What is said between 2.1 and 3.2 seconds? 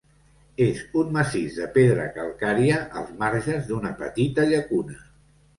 calcària als